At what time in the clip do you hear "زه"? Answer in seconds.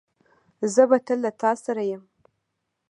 0.73-0.83